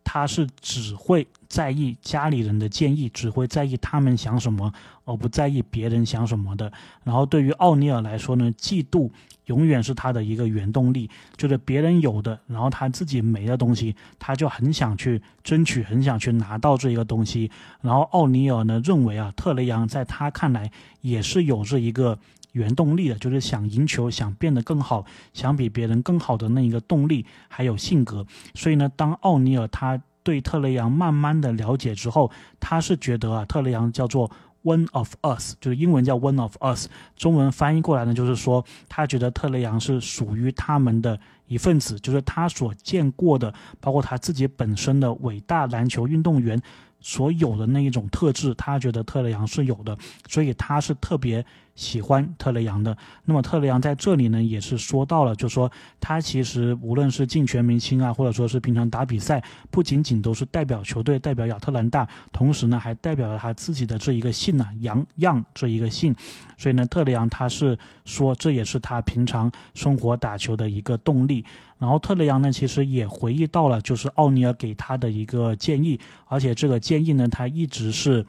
[0.06, 1.26] 他是只会。
[1.48, 4.70] 在意家里人的建议，只会在意他们想什么，
[5.04, 6.70] 而不在意别人想什么的。
[7.04, 9.08] 然后对于奥尼尔来说呢，嫉妒
[9.44, 17.48] 永远是他的一个原动力，就是别人有的，然后他自己没的东西，他就很想去争取，很想去拿到这一个东西。
[17.80, 20.68] 然后奥尼尔呢认为啊，特雷杨在他看来
[21.00, 22.18] 也是有这一个
[22.56, 28.26] 原动力的，就是想赢球，想变得更好，想比别人更好的那一个动力，还有性格。
[28.54, 30.00] 所以呢，当奥尼尔他。
[30.26, 34.28] 对特雷杨慢慢的了解之后，他是觉得啊，特雷杨叫做
[34.64, 41.16] one of us，就是英文叫 one of us，中文翻译过来呢，就是说他觉得特雷杨是属于他们的
[41.46, 46.60] 一份子，就是他所见过的，包括他自己本身的伟大篮球运动员
[47.00, 49.96] 所有的那一种特质，他觉得特雷杨是有的，
[50.28, 51.44] 所以他是特别。
[51.76, 66.16] 喜欢特雷杨的，那么特雷杨在这里呢，也是说到了，就说他其实无论是进全明星啊，或者说是平常打比赛，不仅仅都是代表球队、代表亚特兰大，同时呢，还代表了他自己的这一个姓呢，杨样这一个姓。
[66.56, 71.44] 所以呢，特雷杨他是说，这也是他平常生活打球的一个动力。
[71.78, 78.24] 然后特雷杨呢，其实也回忆到了，就是奥尼尔给他的一个建议，而且这个建议呢，他一直是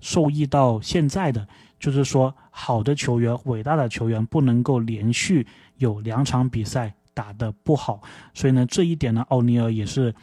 [0.00, 1.46] 受益到现在的。
[1.80, 8.00] 就是说，好的球员、伟大的球员不能够连续有两场比赛打得不好，
[8.32, 10.14] 所以呢，这一点呢，奥尼尔也是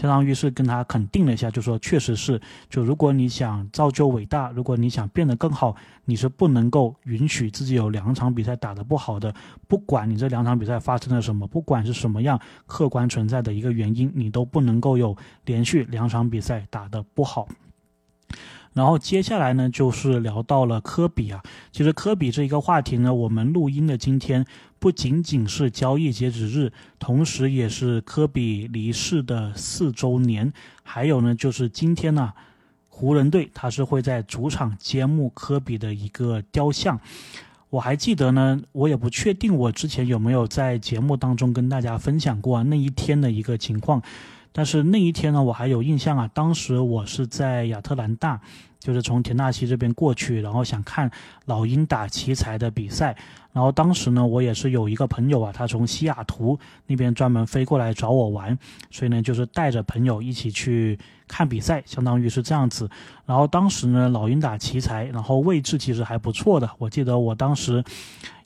[0.00, 9.34] 相当于是跟他肯定了一下，就说确实是，就如果你想造就伟大，如果你想变得更好，你是不能够允许自己有两场比赛打得不好的，
[9.68, 17.46] 不管你这两场比赛发生了什么，不管是什么样客观存在的一个原因，你都不能够有连续两场比赛打得不好。
[18.72, 21.42] 然后接下来呢，就是聊到了科比啊。
[21.72, 24.46] 其实科比这一个话题呢，我们录音的今天
[24.80, 30.50] 不仅仅是交易截止日，同时也是科比离世的四周年。
[30.82, 32.32] 还有呢，就是今天呢，
[32.88, 36.98] 湖人队他是会在主场揭幕科比的一个雕像。
[37.68, 44.02] 我还记得呢，我也不确定我之前有没有在节目当中跟大家分享过那一天的一个情况。
[44.50, 46.28] 但是那一天呢，我还有印象啊。
[46.34, 48.40] 当时我是在亚特兰大，
[48.80, 51.08] 就是从田纳西这边过去，然后想看
[51.44, 53.16] 老鹰打奇才的比赛。
[53.52, 58.56] 然后当时呢，我也是有一个朋友啊，他从西雅图那边专门飞过来找我玩，
[58.90, 62.88] 所以呢，就是带着朋友一起去看比赛，相当于是这样子。
[63.26, 66.70] 然后当时呢，老鹰打奇才，然后位置其实还不错的。
[66.78, 67.82] 我记得我当时。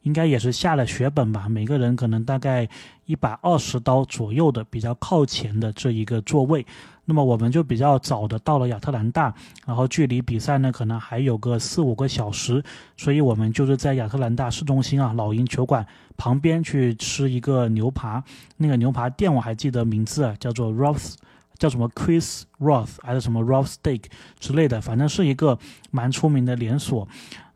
[0.04, 2.68] 应该也是下了血本吧，每个人可能大概
[3.06, 6.66] 一百二十刀左右的比较靠前的这一个座位。
[7.06, 9.34] 那么我们就比较早的到了亚特兰大，
[9.66, 12.62] 然后距离比赛呢可能还有个四五个小时，
[12.96, 15.86] 所以我们就是在亚特兰大市中心啊老鹰球馆
[16.16, 18.24] 旁边去吃一个牛扒。
[18.56, 21.14] 那个牛扒店我还记得名字啊，叫做 Roth，
[21.58, 24.04] 叫什么 Chris Roth 还是什么 Roth Steak
[24.38, 25.58] 之类的，反正是一个
[25.90, 27.06] 蛮出名的连锁。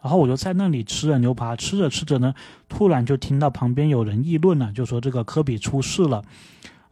[0.01, 2.33] 然后我就在那里吃着牛扒，吃着吃着呢，
[2.69, 6.23] 突然就听到旁边有人议论了，就说这个科比出事了。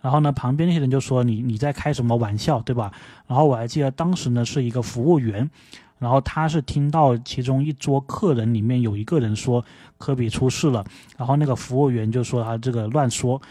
[0.06, 2.92] 然后呢，旁边那些人就说你你在开什么玩笑，对吧？
[3.26, 5.50] 然后我还记得当时呢是一个服务员，
[5.98, 9.64] 然后他是听到其中一桌客人里面有一个人说
[9.98, 10.84] 科比出事了，
[11.16, 13.42] 然后那个服务员就说他这个乱说。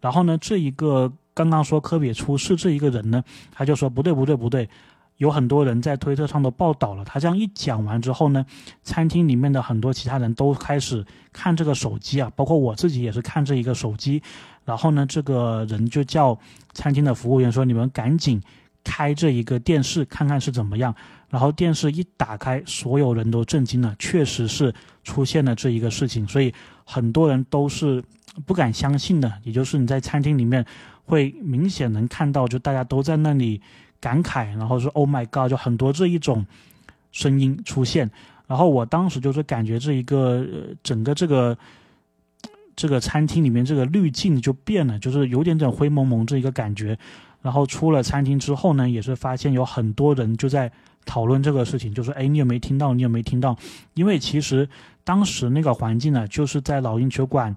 [0.00, 4.68] 然后呢，这一个刚刚说科比出事这一个人呢，他就说不对不对不对。
[5.16, 8.46] 有很多人在推特上都报道了，他这样一讲完之后呢，
[8.84, 14.22] 餐厅里面的很多其他人都开始看这个手机啊，包括我自己也是看这一个手机。
[14.64, 16.38] 然后呢，这个人就叫
[16.72, 18.42] 餐厅的服务员说：“你们赶紧
[18.82, 20.94] 开这一个电视看看是怎么样。”
[21.30, 26.52] 然后电视一打开，所有人都震惊了，确实是出现了这一个事情，所以
[26.84, 28.02] 很多人都是
[28.46, 29.32] 不敢相信的。
[29.42, 30.64] 也就是你在餐厅里面
[31.04, 33.60] 会明显能看到，就大家都在那里。
[34.00, 36.44] 感慨，然后说 “Oh my God”，就很多这一种
[37.10, 38.10] 声音出现。
[38.46, 40.46] 然后我当时就是感觉这一个
[40.82, 41.56] 整个这个
[42.76, 46.98] 这个餐厅里面这个滤镜就变了，就是有点点灰蒙蒙这一个感觉。
[47.42, 50.70] 然后出了餐厅之后呢，也是发现有很多人就在
[51.04, 52.94] 讨论这个事情，就说：“哎，你有没有听到？
[52.94, 53.56] 你有没有听到？”
[53.94, 54.68] 因为其实
[55.04, 57.54] 当时那个环境呢，就是在老鹰球馆。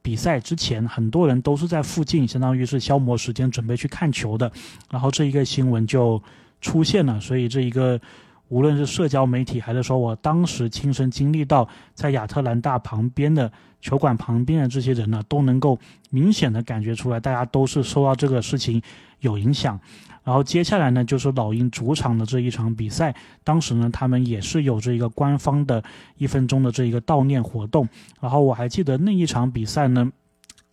[0.00, 4.50] 比赛之前，很多人都是在附近，相当于是消磨时间，准备去看球的。
[4.90, 6.22] 然后这一个新闻就
[6.62, 8.00] 出现了，所以这一个
[8.48, 15.78] 无论是社交媒体，还是说我当时亲身经历到在亚特兰大旁边的球馆旁边的这些人呢，都能够
[16.10, 18.82] 明显的感觉出来，大家都是受到这个事情
[19.20, 19.78] 有影响。
[20.24, 23.14] 然后接下来呢，就是老鹰主场的这一场比赛。
[23.42, 25.82] 当时呢，他们也是有着一个官方的
[26.16, 27.88] 一分钟的这一个悼念活动。
[28.20, 30.10] 然后我还记得那一场比赛呢。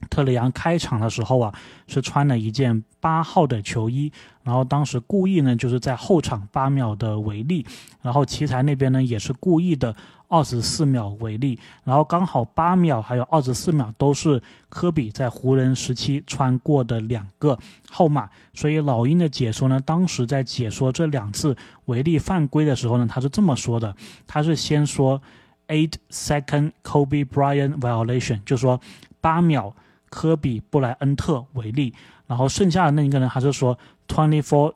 [0.09, 1.53] 特雷杨开场的时候啊，
[1.87, 4.11] 是穿了一件八号的球衣，
[4.43, 7.65] 然后当时故意呢，就是在后场八秒的违例，
[8.01, 9.95] 然后奇才那边呢也是故意的
[10.27, 17.57] 二十四秒违例，然后刚好八秒还有二十四秒都是科比在湖人时期穿过的两个
[17.89, 25.21] 号码，所以老鹰的解说呢，当时在解说这两次违例犯规的时候呢，他是这么说的，他是先说
[25.67, 28.81] eight second Kobe Bryant violation，就说
[29.21, 29.75] 八秒。
[30.15, 31.93] 科比布莱恩特为例，
[32.25, 34.73] 然后剩下的那一个人还是说 twenty four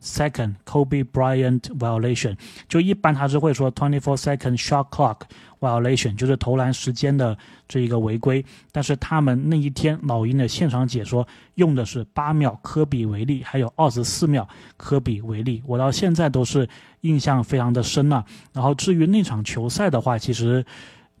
[0.00, 2.36] second Kobe Bryant violation，
[2.68, 5.22] 就一般他是会说 twenty four second shot clock
[5.58, 8.44] violation，就是投篮时间的这一个违规。
[8.70, 16.68] 但是他们那一天老鹰的现场解说用的是八秒科比为例，还有二十四秒科比为例，我到现在都是
[17.00, 18.24] 印象非常的深了。
[18.52, 20.64] 然后至于那场球赛的话，其实。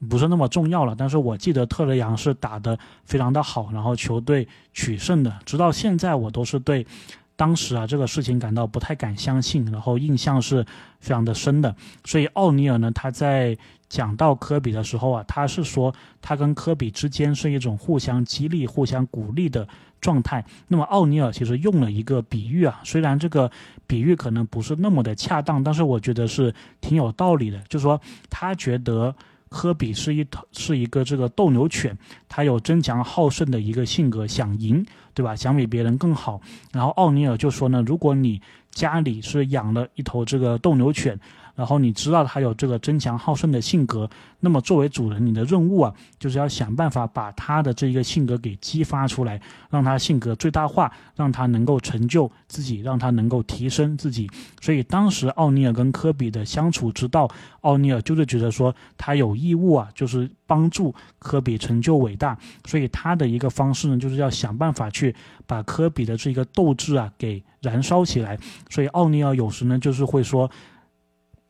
[0.08, 5.34] 不是那么重要了，但是我记得特雷杨是打得非常的好，然后球队取胜的。
[5.46, 6.86] 直到现在，我都是对
[7.34, 10.62] 当时啊这个事情感到不太敢相信，然后印象是
[11.00, 11.74] 非常的深的。
[12.04, 13.56] 所以奥尼尔呢，他在
[13.88, 19.66] 讲到科比的时候啊，他是说他跟科比之间是一种互相激励、互相鼓励的
[20.02, 20.44] 状态。
[20.68, 23.50] 那么奥尼尔其实用了一个比喻啊，虽然这个
[23.86, 29.14] 比喻可能不是那么的恰当，但是我觉得是挺有道理的，就是说他觉得。
[29.48, 31.96] 科比是一头是一个这个斗牛犬，
[32.28, 35.36] 他有争强好胜的一个性格，想赢，对吧？
[35.36, 36.40] 想比别人更好。
[36.72, 41.18] 然后奥尼尔就说呢，如果你家里是养了一头这个斗牛犬。
[41.56, 44.08] 然后你知道他有这个争强好胜的性格，
[44.40, 49.40] 那么作为主人，你的任务啊，就是要想办法把他的这一个性格给激发出来，
[49.70, 54.30] 让他性格最大化，让他能够成就自己，让他能够提升自己。
[54.60, 57.26] 所以当时奥尼尔跟科比的相处之道，
[57.62, 62.36] 奥尼尔就是觉得说他有义务啊，就是帮助科比成就伟大。
[62.66, 65.14] 所以他的一个方式呢，就是要想办法去
[65.46, 68.38] 把科比的这个斗志啊给燃烧起来。
[68.68, 70.50] 所以奥尼尔有时呢，就是会说。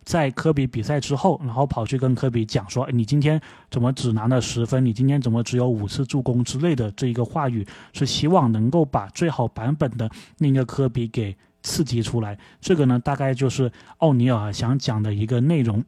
[0.06, 3.40] 在科比比赛之后，然后跑去跟科比讲说：“你今天
[3.72, 4.84] 怎么只拿了十分？
[4.84, 12.38] 你今天怎么只有五次助攻之类的？”这一个话语是希望能够把最好版本的那个科比给刺激出来。
[12.60, 15.84] 这个呢，大概就是奥尼尔想讲的一个内容。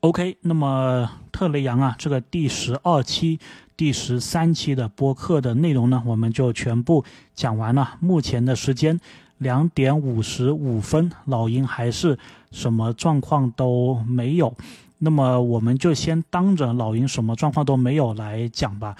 [0.00, 3.38] OK，那么特雷杨啊，这个第十二期、
[3.76, 7.04] 第十三期的播客的内容呢，我们就全部
[7.36, 7.94] 讲完了。
[8.00, 8.98] 目前的时间。
[9.38, 12.18] 两点五十五分，老鹰还是
[12.56, 14.54] 什么状况都没有。
[14.98, 18.96] 那么我们就先当着老鹰什么状况都没有来讲吧。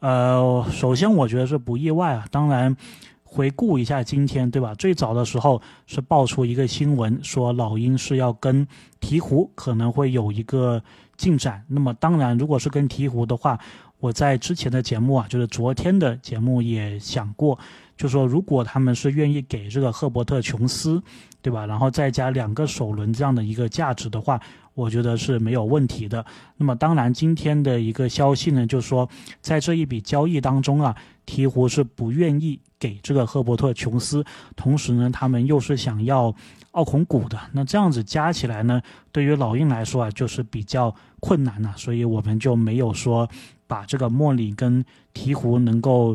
[0.00, 2.26] 呃，首先我觉得是不意外啊。
[2.32, 2.76] 当然，
[3.22, 4.74] 回顾一下今天，对吧？
[4.74, 8.66] 最早的时候是爆出一个新闻，说老鹰是要跟
[9.00, 10.82] 鹈鹕可能会有一个
[11.16, 11.62] 进展。
[11.68, 13.56] 那么当然，如果是跟鹈鹕的话，
[14.00, 17.56] 我在之前的节目啊，就是昨天的节目也想过，
[17.96, 21.02] 就说如果他们是愿意给这个赫伯特琼斯，
[21.42, 21.64] 对吧？
[21.66, 24.40] 然后再加两个首轮这样的一个价值的话，
[24.74, 26.24] 我觉得是没有问题的。
[26.56, 29.08] 那么当然，今天的一个消息呢，就是说
[29.40, 30.94] 在这一笔交易当中啊，
[31.26, 34.24] 鹈鹕是不愿意给这个赫伯特琼斯，
[34.54, 36.34] 同时呢，他们又是想要。
[36.72, 43.26] 奥孔古的那这样子加起来呢，对于老鹰来说啊，就是比较困难了，所以我们就没有说
[43.66, 44.84] 把这个莫里跟
[45.14, 46.14] 鹈鹕能够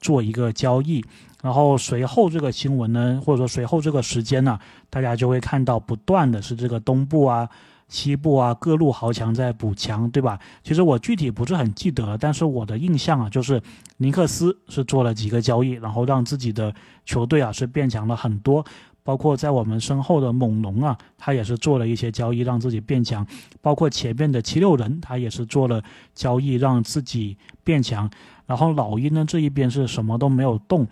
[0.00, 1.04] 做一个交易。
[1.42, 4.58] 然后随后这个新闻呢，或者说随后这个时间呢，
[4.90, 7.48] 大家就会看到不断的是这个东部啊、
[7.88, 10.38] 西部啊各路豪强在补强，对吧？
[10.62, 13.62] 其实我具体不是很记得了，但是我的印象啊，就是
[13.96, 16.74] 尼克斯是做了几个交易，然后让自己的
[17.06, 18.64] 球队啊是变强了很多。
[19.02, 23.24] 包括在我们身后的猛龙啊，他也是做了一些交易，让自己变强；
[23.62, 25.82] 包括前面的七六人，他也是做了
[26.14, 28.08] 交易，让自己变强。
[28.50, 30.84] 然后老鹰呢这一边是什么都没有动，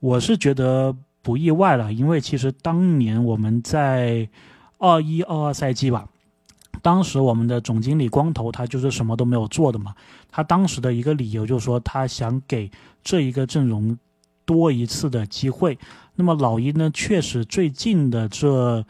[0.00, 0.92] 我是觉得
[1.22, 4.28] 不意外了，因为其实当年我们在
[4.78, 6.08] 二一二二赛季吧，
[6.82, 9.94] 当时我们的总经理光头他就是什么都没有做的嘛，
[10.28, 12.68] 他当时的一个理由就是说他想给
[13.04, 13.96] 这一个阵容
[14.44, 15.78] 多一次的机会。
[16.16, 18.84] 那么老鹰呢，确实最近的这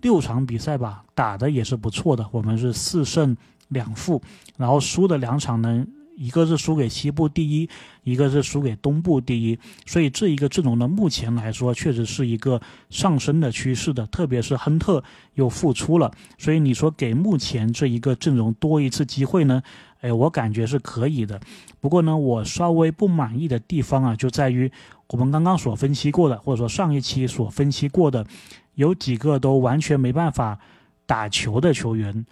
[0.00, 2.26] 六场比赛吧，打的也是不错的。
[2.32, 3.36] 我们是四胜
[3.68, 4.20] 两负，
[4.56, 5.86] 然后输的两场呢，
[6.16, 7.68] 一个是输给西部第一，
[8.02, 9.58] 一个是输给东部第一。
[9.86, 12.60] 所以这一个阵容呢，目前来说确实是一个
[12.90, 15.02] 上升的趋势的，特别是亨特
[15.34, 16.12] 又复出了。
[16.38, 19.62] 所以你说给目前这一个阵容多一次机会呢？
[20.00, 21.40] 哎，我感觉是可以的。
[21.80, 24.70] 不过呢，我稍微不满意的地方啊，就在于。
[25.10, 28.26] 我们刚刚所分析过的，或者说上一期所分析过的，
[28.74, 30.58] 有几个都完全没办法
[31.06, 32.26] 打球的球员，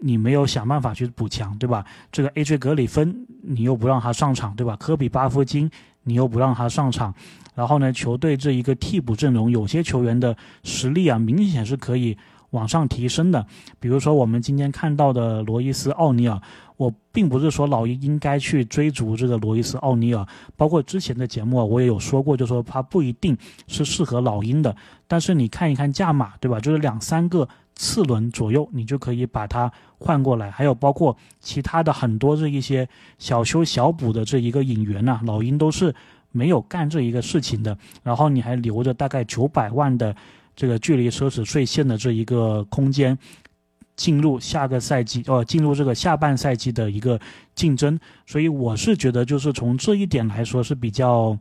[0.00, 1.84] 你没有想办法去补强，对吧？
[2.10, 2.58] 这个 A.J.
[2.58, 4.76] 格里芬你又不让他上场，对吧？
[4.76, 5.70] 科比巴夫金
[6.04, 7.14] 你又不让他上场，
[7.54, 12.16] 然后呢，球队这一个替补阵容有些球员的实力啊，明显是可以
[12.50, 13.46] 往上提升的。
[13.78, 16.40] 比如说我们今天看到的罗伊斯奥尼尔。
[16.80, 20.26] 我并不是说老鹰应该去追逐这个罗伊斯奥尼尔，
[20.56, 24.74] 包括之前的节目啊，我也有说过，就说他不一定是适合老鹰的。
[25.06, 26.58] 但是你看一看价码，对吧？
[26.58, 30.50] 就是两三个次轮左右，你就可以把它换过来。
[30.50, 35.94] 还有包括其他的很多这一些小修小补的这一个引援呐，老鹰都是
[36.32, 37.76] 没有干这一个事情的。
[38.02, 40.16] 然后你还留着大概九百万的
[40.56, 43.18] 这个距离奢侈税线的这一个空间。
[44.00, 47.20] 进入下个赛季，呃，进入这个下半赛季的一个
[47.54, 51.38] 竞争，所以我是觉得，就是从这一点来说是比较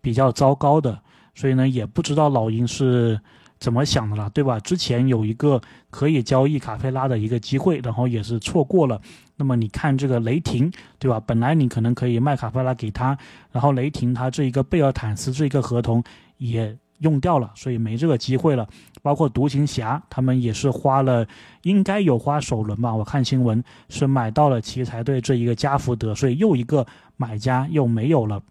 [0.00, 0.96] 比较糟糕的。
[1.34, 3.20] 所以呢，也不知道老鹰是
[3.58, 4.60] 怎么想的了，对吧？
[4.60, 9.00] 之前有一个可以交易卡佩拉的一个机会，然后也是错过了。
[9.34, 11.20] 那么你看这个雷霆，对吧？
[11.26, 13.18] 本来你可能可以卖卡佩拉给他，
[13.50, 16.04] 然后雷霆他这一个贝尔坦斯这一个合同
[16.38, 16.78] 也。
[17.00, 18.66] 用掉了，所以没这个机会了。
[19.06, 21.24] 包括独行侠，他们也是花了，
[21.62, 22.92] 应该有花首轮吧？
[22.92, 26.84] 我看新闻是买到了奇才队这一个加福德，所以又一个
[27.16, 28.42] 买家又没有了。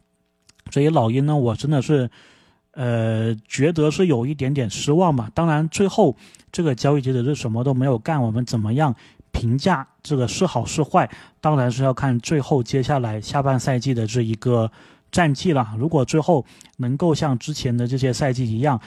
[0.72, 2.10] 所以老鹰呢，我真的是，
[2.72, 5.30] 呃，觉得是有一点点失望吧。
[5.34, 6.16] 当然，最后
[6.54, 8.96] 这个交易截止日什么都没有干，我们怎么样
[9.34, 11.12] 评价这个是好是坏？
[11.42, 14.72] 当然是要看最后接下来下半赛季的这一个。
[15.12, 16.44] 战绩了，如果最后
[16.76, 18.82] 能够像之前的这些赛季一样，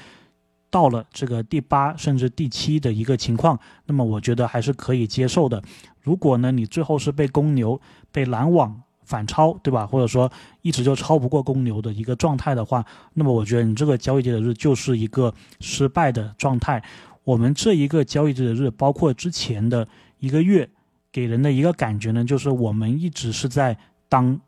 [0.71, 5.63] 到了这个第八甚至第七的一个情况，那么我觉得还是可以接受的。
[6.03, 7.81] 如果呢，你最后是被公牛、
[8.13, 9.87] 被篮网反超，对吧？
[9.87, 10.31] 或者说
[10.63, 16.83] 一直就超不过公牛的一个状态的话，那么我觉得你这个交易节的日就是一个失败的状态。
[17.25, 19.87] 我们这一个交易节的日，包括之前的
[20.19, 20.69] 一个月，
[21.13, 23.77] 给人的一个感觉呢，就是我们一直是在
[24.09, 24.41] 当。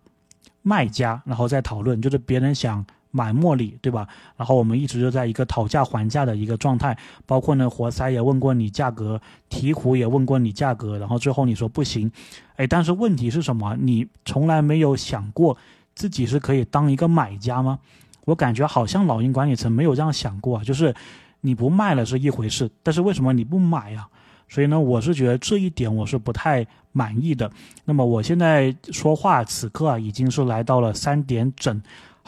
[0.62, 4.06] 卖家，然后再讨论，就是别人想买莫里，对吧？
[4.36, 6.96] 然后我们一直就在一个讨价还价的一个状态，
[7.26, 12.10] 包括呢，活塞也问过你价格，鹈鹕也问过你价格，然后最后你说不行，
[12.56, 13.76] 哎，但是问题是什么？
[13.80, 15.56] 你从来没有想过
[15.94, 17.78] 自己是可以当一个买家吗？
[18.26, 20.94] 我感觉好像老鹰管理层没有这样想过啊，就是
[21.40, 24.06] 你不卖了是一回事，但是为什么你不买呀？
[24.48, 27.50] 所以呢，我是觉得这一点我是不太满意的。
[27.84, 31.80] 那么我现在说话此刻啊，已经是来到了三点整，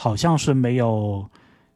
[0.02, 1.24] 好像是没有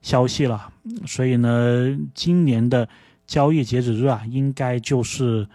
[0.03, 0.68] 消息了。
[1.07, 2.89] 所以呢，今年的
[3.24, 5.47] 交易截止日啊，应该就是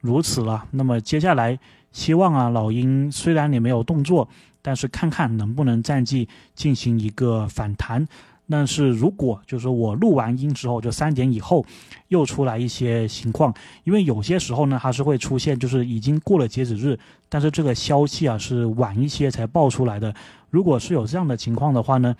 [0.00, 0.64] 如此了。
[0.70, 1.58] 那么接下来，
[1.90, 4.28] 希望啊，老鹰虽然你没有动作，
[4.62, 8.06] 但是看看能不能战绩进行一个反弹。
[8.50, 11.64] 但是如果就是我录完音之后，就三点以后
[12.08, 16.98] 又出来一些情况，因为有些时候呢，它是会出现就是已经过了截止日，
[17.28, 20.12] 但是这个消息啊是晚一些才爆出来的。
[20.50, 22.14] 如果是有这样的情况的话呢，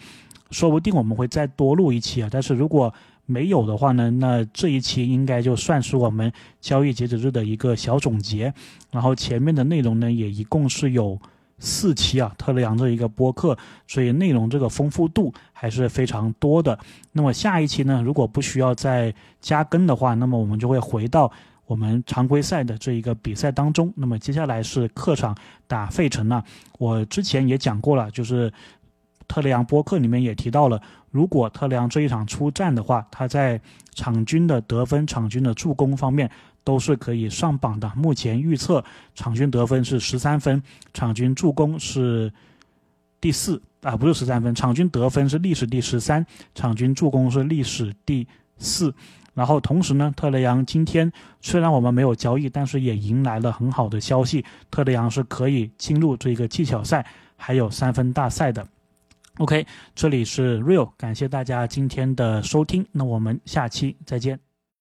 [0.53, 2.29] 说不定我们会再多录一期啊。
[2.31, 2.95] 但是如果
[3.27, 8.55] 没有的话呢，那这一期应该就算是我们交易截止日的一个小总结。
[8.91, 11.19] 然后前面的内容呢，也一共是有。
[11.61, 13.57] 四期啊，特雷杨这一个播客，
[13.87, 16.77] 所以内容这个丰富度还是非常多的。
[17.13, 21.31] 那么下一期呢，如果不需要再加更的话，那么我们就会回到
[21.67, 23.93] 我们常规赛的这一个比赛当中。
[23.95, 25.37] 那么接下来是客场
[25.67, 26.43] 打费城了。
[26.79, 28.53] 我之前也讲过了，就是
[29.29, 30.81] 特雷杨播客里面也提到了，
[31.11, 33.61] 如果特雷杨这一场出战的话，他在
[33.95, 36.31] 场均的得分、场均的助攻方面。
[36.71, 37.91] 都是可以上榜的。
[37.97, 40.63] 目前预测场均得分是十三分，
[40.95, 42.33] 场均助攻是
[43.21, 48.25] 第四啊，不是十三分，场均得分是历史第十三，场均助攻是历史第
[48.57, 48.95] 四。
[49.35, 51.11] 然后同时呢，特雷杨今天
[51.41, 57.05] 虽然我们没有交易，但是也迎来了很好的消息，特雷杨是可以进入这个技巧赛，
[57.37, 58.65] 还有三分大赛的。
[59.39, 59.67] OK，
[59.97, 64.50] 这里是 Real，感谢大家今天的收听，那我们下期再见。